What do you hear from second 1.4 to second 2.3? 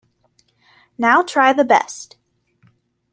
the Best!